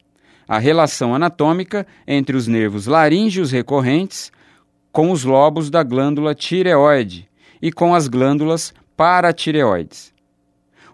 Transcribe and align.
a 0.53 0.59
relação 0.59 1.15
anatômica 1.15 1.87
entre 2.07 2.37
os 2.37 2.47
nervos 2.47 2.87
laríngeos 2.87 3.51
recorrentes 3.51 4.31
com 4.93 5.11
os 5.11 5.25
lobos 5.25 5.71
da 5.71 5.83
glândula 5.83 6.35
tireoide 6.35 7.27
e 7.63 7.73
com 7.73 7.95
as 7.95 8.07
glândulas 8.07 8.75
paratireoides. 8.95 10.13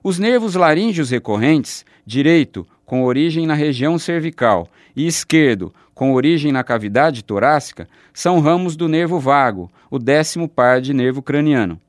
Os 0.01 0.17
nervos 0.17 0.55
laríngeos 0.55 1.11
recorrentes, 1.11 1.85
direito, 2.07 2.65
com 2.87 3.03
origem 3.03 3.49
na 3.49 3.55
região 3.55 3.99
cervical, 3.99 4.69
e 4.95 5.09
esquerdo, 5.09 5.75
com 5.93 6.15
origem 6.15 6.53
na 6.53 6.63
cavidade 6.63 7.25
torácica, 7.25 7.89
são 8.15 8.39
ramos 8.39 8.77
do 8.77 8.87
nervo 8.87 9.19
vago, 9.19 9.69
o 9.91 9.99
décimo 9.99 10.49
par 10.49 10.81
de 10.81 10.95
nervo 10.95 11.21
craniano. 11.21 11.81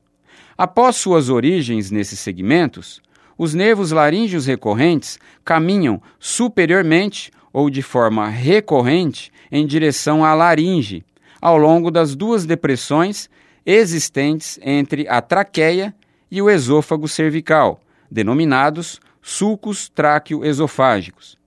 Após 0.58 0.96
suas 0.96 1.28
origens 1.28 1.88
nesses 1.88 2.18
segmentos, 2.18 3.00
os 3.38 3.54
nervos 3.54 3.92
laríngeos 3.92 4.44
recorrentes 4.44 5.20
caminham 5.44 6.02
superiormente 6.18 7.30
ou 7.52 7.70
de 7.70 7.82
forma 7.82 8.28
recorrente 8.28 9.32
em 9.50 9.66
direção 9.66 10.24
à 10.24 10.34
laringe, 10.34 11.04
ao 11.40 11.56
longo 11.56 11.90
das 11.90 12.14
duas 12.14 12.44
depressões 12.46 13.28
existentes 13.64 14.58
entre 14.62 15.08
a 15.08 15.20
traqueia 15.20 15.94
e 16.30 16.40
o 16.40 16.48
esôfago 16.48 17.08
cervical, 17.08 17.80
denominados 18.10 19.00
sulcos 19.22 19.88
tráqueo-esofágicos. 19.88 21.38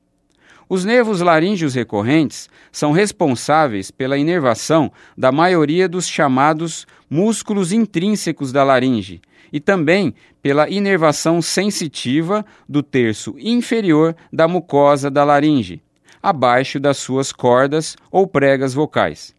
Os 0.70 0.86
nervos 0.86 1.22
laríngeos 1.22 1.76
recorrentes 1.76 2.50
são 2.72 2.92
responsáveis 2.92 3.92
pela 3.92 4.18
inervação 4.18 4.92
da 5.18 5.32
maioria 5.32 5.88
dos 5.88 6.08
chamados 6.08 6.88
músculos 7.10 7.72
intrínsecos 7.72 8.52
da 8.52 8.64
laringe 8.64 9.22
e 9.52 9.60
também 9.60 10.16
pela 10.42 10.68
inervação 10.70 11.42
sensitiva 11.42 12.44
do 12.68 12.82
terço 12.82 13.36
inferior 13.38 14.16
da 14.32 14.48
mucosa 14.48 15.12
da 15.12 15.24
laringe, 15.24 15.82
abaixo 16.24 16.80
das 16.80 16.98
suas 16.98 17.34
cordas 17.34 17.98
ou 18.10 18.26
pregas 18.26 18.74
vocais. 18.74 19.36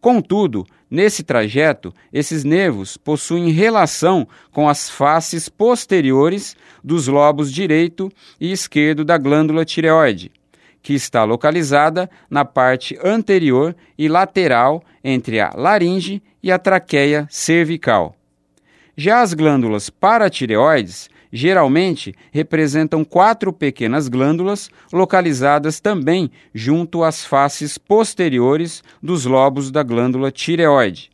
Contudo, 0.00 0.66
nesse 0.90 1.22
trajeto, 1.22 1.94
esses 2.12 2.42
nervos 2.42 2.96
possuem 2.96 3.50
relação 3.50 4.26
com 4.50 4.68
as 4.68 4.90
faces 4.90 5.48
posteriores 5.48 6.56
dos 6.82 7.06
lobos 7.06 7.52
direito 7.52 8.10
e 8.40 8.50
esquerdo 8.50 9.04
da 9.04 9.16
glândula 9.16 9.64
tireoide, 9.64 10.32
que 10.82 10.94
está 10.94 11.22
localizada 11.24 12.10
na 12.28 12.44
parte 12.44 12.98
anterior 13.04 13.76
e 13.96 14.08
lateral 14.08 14.82
entre 15.04 15.38
a 15.38 15.52
laringe 15.54 16.22
e 16.42 16.50
a 16.50 16.58
traqueia 16.58 17.26
cervical. 17.30 18.16
Já 18.96 19.20
as 19.20 19.34
glândulas 19.34 19.88
paratireoides 19.90 21.08
geralmente 21.32 22.14
representam 22.32 23.04
quatro 23.04 23.52
pequenas 23.52 24.08
glândulas 24.08 24.70
localizadas 24.92 25.80
também 25.80 26.30
junto 26.54 27.02
às 27.04 27.24
faces 27.24 27.78
posteriores 27.78 28.82
dos 29.02 29.24
lobos 29.24 29.70
da 29.70 29.82
glândula 29.82 30.30
tireoide. 30.30 31.10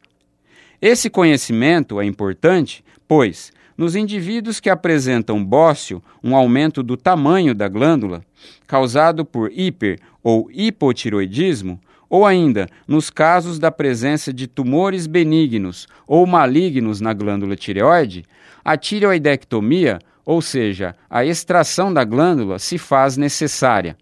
Esse 0.80 1.08
conhecimento 1.08 2.00
é 2.00 2.04
importante, 2.04 2.84
pois, 3.08 3.52
nos 3.76 3.94
indivíduos 3.94 4.58
que 4.58 4.70
apresentam 4.70 5.44
bócio, 5.44 6.02
um 6.22 6.34
aumento 6.34 6.82
do 6.82 6.96
tamanho 6.96 7.54
da 7.54 7.68
glândula, 7.68 8.24
causado 8.66 9.24
por 9.24 9.50
hiper 9.52 9.98
ou 10.22 10.50
hipotiroidismo, 10.50 11.80
ou 12.08 12.24
ainda 12.24 12.68
nos 12.86 13.10
casos 13.10 13.58
da 13.58 13.70
presença 13.70 14.32
de 14.32 14.46
tumores 14.46 15.06
benignos 15.06 15.86
ou 16.06 16.26
malignos 16.26 17.00
na 17.00 17.12
glândula 17.12 17.56
tireoide, 17.56 18.24
a 18.64 18.76
tireoidectomia, 18.76 19.98
ou 20.24 20.42
seja, 20.42 20.94
a 21.08 21.24
extração 21.24 21.92
da 21.92 22.04
glândula, 22.04 22.58
se 22.58 22.78
faz 22.78 23.16
necessária. 23.16 23.96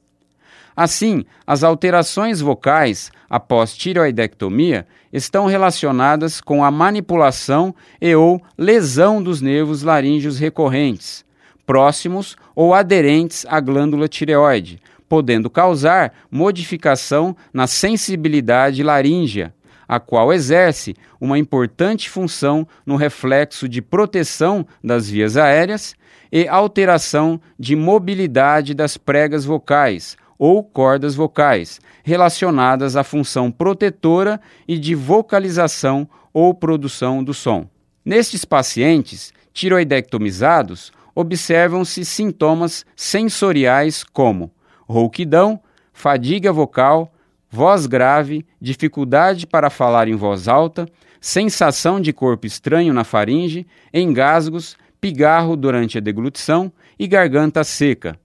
Assim, 0.76 1.24
as 1.46 1.62
alterações 1.62 2.40
vocais 2.40 3.10
após 3.30 3.76
tireoidectomia 3.76 4.86
estão 5.12 5.46
relacionadas 5.46 6.40
com 6.40 6.64
a 6.64 6.70
manipulação 6.70 7.74
e 8.00 8.14
ou 8.16 8.42
lesão 8.58 9.22
dos 9.22 9.40
nervos 9.40 9.82
laríngeos 9.82 10.38
recorrentes, 10.38 11.24
próximos 11.66 12.36
ou 12.54 12.74
aderentes 12.74 13.44
à 13.48 13.60
glândula 13.60 14.08
tireoide, 14.08 14.80
podendo 15.08 15.50
causar 15.50 16.12
modificação 16.30 17.36
na 17.52 17.66
sensibilidade 17.66 18.82
laríngea, 18.82 19.54
a 19.86 20.00
qual 20.00 20.32
exerce 20.32 20.94
uma 21.20 21.38
importante 21.38 22.08
função 22.08 22.66
no 22.84 22.96
reflexo 22.96 23.68
de 23.68 23.82
proteção 23.82 24.66
das 24.82 25.08
vias 25.08 25.36
aéreas 25.36 25.94
e 26.32 26.48
alteração 26.48 27.40
de 27.58 27.76
mobilidade 27.76 28.74
das 28.74 28.96
pregas 28.96 29.44
vocais 29.44 30.16
ou 30.38 30.64
cordas 30.64 31.14
vocais, 31.14 31.80
relacionadas 32.02 32.96
à 32.96 33.04
função 33.04 33.50
protetora 33.50 34.40
e 34.66 34.78
de 34.78 34.94
vocalização 34.94 36.08
ou 36.32 36.52
produção 36.52 37.22
do 37.22 37.32
som. 37.32 37.68
Nestes 38.04 38.44
pacientes 38.44 39.32
tiroidectomizados, 39.52 40.92
observam-se 41.14 42.04
sintomas 42.04 42.84
sensoriais 42.96 44.02
como 44.04 44.50
rouquidão, 44.86 45.60
fadiga 45.92 46.52
vocal, 46.52 47.12
voz 47.50 47.86
grave, 47.86 48.44
dificuldade 48.60 49.46
para 49.46 49.70
falar 49.70 50.08
em 50.08 50.16
voz 50.16 50.48
alta, 50.48 50.88
sensação 51.20 52.00
de 52.00 52.12
corpo 52.12 52.46
estranho 52.46 52.92
na 52.92 53.04
faringe, 53.04 53.66
engasgos, 53.92 54.76
pigarro 55.00 55.56
durante 55.56 55.98
a 55.98 56.00
deglutição 56.00 56.72
e 56.98 57.06
garganta 57.06 57.62
seca. 57.62 58.18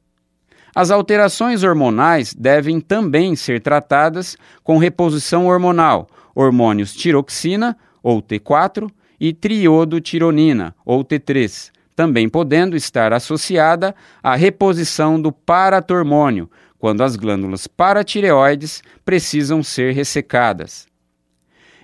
As 0.74 0.92
alterações 0.92 1.64
hormonais 1.64 2.34
devem 2.34 2.80
também 2.80 3.36
ser 3.36 3.62
tratadas 3.62 4.38
com 4.64 4.78
reposição 4.78 5.48
hormonal, 5.48 6.08
hormônios 6.36 6.94
tiroxina, 6.94 7.78
ou 8.02 8.22
T4, 8.22 8.90
e 9.20 9.34
triodotironina, 9.34 10.74
ou 10.86 11.04
T3, 11.04 11.72
também 12.00 12.30
podendo 12.30 12.78
estar 12.78 13.12
associada 13.12 13.94
à 14.24 14.34
reposição 14.34 15.22
do 15.22 15.34
paratormônio, 15.34 16.50
quando 16.78 17.04
as 17.04 17.18
glândulas 17.18 17.68
paratireoides 17.68 18.82
precisam 19.04 19.62
ser 19.62 19.94
ressecadas. 19.94 20.88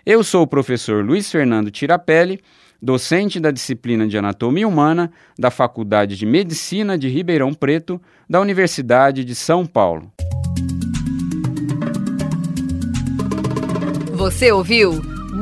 Eu 0.06 0.24
sou 0.24 0.44
o 0.44 0.48
professor 0.48 1.04
Luiz 1.04 1.30
Fernando 1.30 1.70
Tirapelli, 1.70 2.40
docente 2.82 3.42
da 3.42 3.52
disciplina 3.52 4.08
de 4.08 4.18
Anatomia 4.18 4.66
Humana 4.66 5.12
da 5.38 5.52
Faculdade 5.52 6.16
de 6.16 6.26
Medicina 6.26 6.98
de 6.98 7.10
Ribeirão 7.10 7.54
Preto, 7.54 8.02
da 8.30 8.40
Universidade 8.40 9.26
de 9.26 9.36
São 9.36 9.66
Paulo. 9.66 10.10
Você 14.14 14.50
ouviu? 14.50 15.15